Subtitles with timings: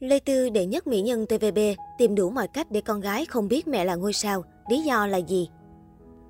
[0.00, 1.58] Lê Tư đệ nhất mỹ nhân TVB
[1.98, 4.44] tìm đủ mọi cách để con gái không biết mẹ là ngôi sao.
[4.70, 5.48] Lý do là gì?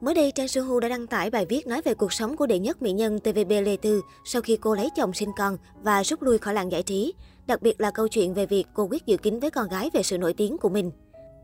[0.00, 2.58] Mới đây, Trang Sohu đã đăng tải bài viết nói về cuộc sống của đệ
[2.58, 6.22] nhất mỹ nhân TVB Lê Tư sau khi cô lấy chồng sinh con và rút
[6.22, 7.14] lui khỏi làng giải trí.
[7.46, 10.02] Đặc biệt là câu chuyện về việc cô quyết giữ kín với con gái về
[10.02, 10.90] sự nổi tiếng của mình.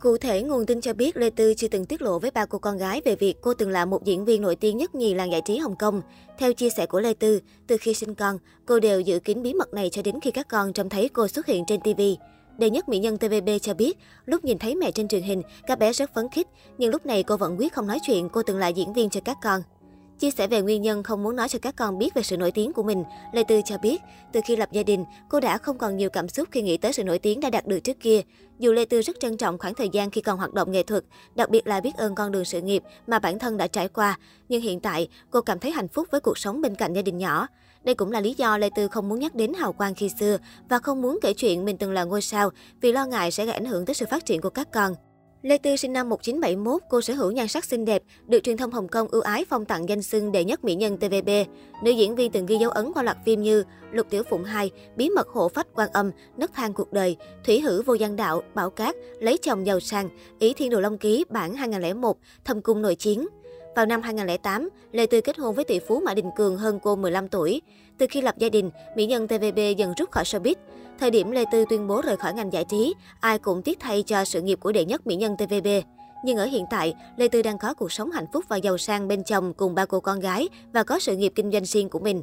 [0.00, 2.58] Cụ thể, nguồn tin cho biết Lê Tư chưa từng tiết lộ với ba cô
[2.58, 5.32] con gái về việc cô từng là một diễn viên nổi tiếng nhất nhì làng
[5.32, 6.02] giải trí Hồng Kông.
[6.38, 9.54] Theo chia sẻ của Lê Tư, từ khi sinh con, cô đều giữ kín bí
[9.54, 12.00] mật này cho đến khi các con trông thấy cô xuất hiện trên TV.
[12.58, 15.78] Đệ nhất mỹ nhân TVB cho biết, lúc nhìn thấy mẹ trên truyền hình, các
[15.78, 16.46] bé rất phấn khích,
[16.78, 19.20] nhưng lúc này cô vẫn quyết không nói chuyện cô từng là diễn viên cho
[19.24, 19.62] các con.
[20.18, 22.50] Chia sẻ về nguyên nhân không muốn nói cho các con biết về sự nổi
[22.50, 24.02] tiếng của mình, Lê Tư cho biết,
[24.32, 26.92] từ khi lập gia đình, cô đã không còn nhiều cảm xúc khi nghĩ tới
[26.92, 28.20] sự nổi tiếng đã đạt được trước kia.
[28.58, 31.04] Dù Lê Tư rất trân trọng khoảng thời gian khi còn hoạt động nghệ thuật,
[31.34, 34.18] đặc biệt là biết ơn con đường sự nghiệp mà bản thân đã trải qua,
[34.48, 37.18] nhưng hiện tại cô cảm thấy hạnh phúc với cuộc sống bên cạnh gia đình
[37.18, 37.46] nhỏ.
[37.84, 40.38] Đây cũng là lý do Lê Tư không muốn nhắc đến hào quang khi xưa
[40.68, 43.54] và không muốn kể chuyện mình từng là ngôi sao vì lo ngại sẽ gây
[43.54, 44.94] ảnh hưởng tới sự phát triển của các con.
[45.46, 48.70] Lê Tư sinh năm 1971, cô sở hữu nhan sắc xinh đẹp, được truyền thông
[48.70, 51.28] Hồng Kông ưu ái phong tặng danh xưng đệ nhất mỹ nhân TVB.
[51.82, 54.70] Nữ diễn viên từng ghi dấu ấn qua loạt phim như Lục Tiểu Phụng 2,
[54.96, 58.42] Bí mật hộ phách quan âm, Nấc thang cuộc đời, Thủy hử vô gian đạo,
[58.54, 62.82] Bảo cát, Lấy chồng giàu sang, Ý thiên đồ long ký bản 2001, Thâm cung
[62.82, 63.26] nội chiến.
[63.76, 66.96] Vào năm 2008, Lê Tư kết hôn với tỷ phú Mã Đình Cường hơn cô
[66.96, 67.62] 15 tuổi.
[67.98, 70.54] Từ khi lập gia đình, mỹ nhân TVB dần rút khỏi showbiz.
[71.00, 74.02] Thời điểm Lê Tư tuyên bố rời khỏi ngành giải trí, ai cũng tiếc thay
[74.02, 75.68] cho sự nghiệp của đệ nhất mỹ nhân TVB.
[76.24, 79.08] Nhưng ở hiện tại, Lê Tư đang có cuộc sống hạnh phúc và giàu sang
[79.08, 81.98] bên chồng cùng ba cô con gái và có sự nghiệp kinh doanh riêng của
[81.98, 82.22] mình.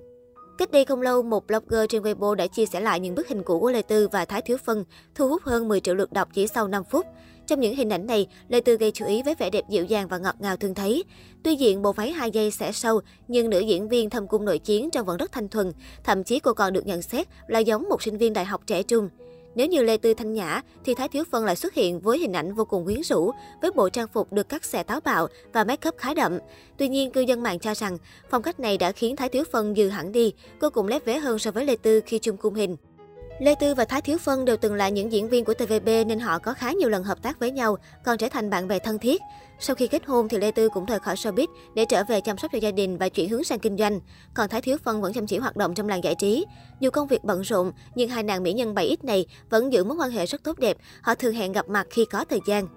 [0.58, 3.44] Cách đây không lâu, một blogger trên Weibo đã chia sẻ lại những bức hình
[3.44, 4.84] cũ của Lê Tư và Thái Thiếu Phân,
[5.16, 7.06] thu hút hơn 10 triệu lượt đọc chỉ sau 5 phút.
[7.54, 10.08] Trong những hình ảnh này, Lê Tư gây chú ý với vẻ đẹp dịu dàng
[10.08, 11.04] và ngọt ngào thường thấy.
[11.44, 14.60] Tuy diện bộ váy hai dây sẽ sâu, nhưng nữ diễn viên thâm cung nội
[14.60, 15.72] chiến trông vẫn rất thanh thuần.
[16.04, 18.84] Thậm chí cô còn được nhận xét là giống một sinh viên đại học trẻ
[18.84, 19.10] trung.
[19.56, 22.34] Nếu như Lê Tư thanh nhã, thì Thái Thiếu Phân lại xuất hiện với hình
[22.34, 25.64] ảnh vô cùng quyến rũ, với bộ trang phục được cắt xẻ táo bạo và
[25.64, 26.38] make up khá đậm.
[26.78, 27.98] Tuy nhiên, cư dân mạng cho rằng
[28.30, 31.18] phong cách này đã khiến Thái Thiếu Phân dừ hẳn đi, cô cũng lép vế
[31.18, 32.76] hơn so với Lê Tư khi chung cung hình.
[33.40, 36.20] Lê Tư và Thái Thiếu Phân đều từng là những diễn viên của TVB nên
[36.20, 39.00] họ có khá nhiều lần hợp tác với nhau, còn trở thành bạn bè thân
[39.00, 39.22] thiết.
[39.60, 42.38] Sau khi kết hôn thì Lê Tư cũng rời khỏi showbiz để trở về chăm
[42.38, 44.00] sóc cho gia đình và chuyển hướng sang kinh doanh.
[44.34, 46.46] Còn Thái Thiếu Phân vẫn chăm chỉ hoạt động trong làng giải trí.
[46.80, 49.98] Dù công việc bận rộn, nhưng hai nàng mỹ nhân 7X này vẫn giữ mối
[49.98, 50.78] quan hệ rất tốt đẹp.
[51.02, 52.68] Họ thường hẹn gặp mặt khi có thời gian.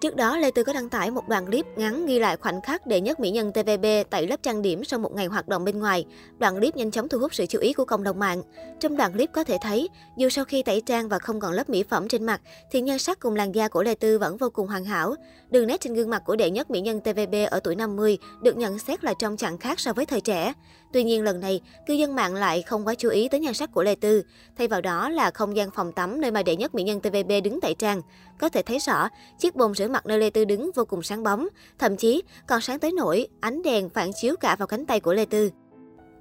[0.00, 2.86] Trước đó, Lê Tư có đăng tải một đoạn clip ngắn ghi lại khoảnh khắc
[2.86, 5.78] đệ nhất mỹ nhân TVB tại lớp trang điểm sau một ngày hoạt động bên
[5.78, 6.04] ngoài.
[6.38, 8.42] Đoạn clip nhanh chóng thu hút sự chú ý của cộng đồng mạng.
[8.80, 11.70] Trong đoạn clip có thể thấy, dù sau khi tẩy trang và không còn lớp
[11.70, 12.40] mỹ phẩm trên mặt,
[12.70, 15.14] thì nhan sắc cùng làn da của Lê Tư vẫn vô cùng hoàn hảo.
[15.50, 18.56] Đường nét trên gương mặt của đệ nhất mỹ nhân TVB ở tuổi 50 được
[18.56, 20.52] nhận xét là trong chẳng khác so với thời trẻ.
[20.92, 23.72] Tuy nhiên lần này, cư dân mạng lại không quá chú ý tới nhan sắc
[23.72, 24.22] của Lê Tư.
[24.58, 27.32] Thay vào đó là không gian phòng tắm nơi mà đệ nhất mỹ nhân TVB
[27.44, 28.02] đứng tẩy trang.
[28.38, 29.08] Có thể thấy rõ,
[29.38, 32.60] chiếc bồn rửa mặt nơi Lê Tư đứng vô cùng sáng bóng, thậm chí còn
[32.60, 35.50] sáng tới nổi ánh đèn phản chiếu cả vào cánh tay của Lê Tư.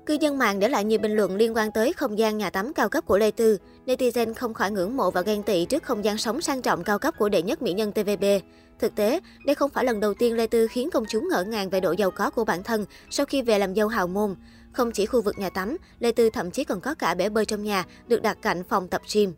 [0.10, 2.74] Cư dân mạng để lại nhiều bình luận liên quan tới không gian nhà tắm
[2.74, 3.58] cao cấp của Lê Tư.
[3.86, 7.00] Netizen không khỏi ngưỡng mộ và ghen tị trước không gian sống sang trọng cao
[7.00, 8.24] cấp của đệ nhất mỹ nhân TVB.
[8.80, 11.70] Thực tế, đây không phải lần đầu tiên Lê Tư khiến công chúng ngỡ ngàng
[11.70, 14.36] về độ giàu có của bản thân sau khi về làm dâu hào môn.
[14.72, 17.46] Không chỉ khu vực nhà tắm, Lê Tư thậm chí còn có cả bể bơi
[17.46, 19.34] trong nhà, được đặt cạnh phòng tập gym.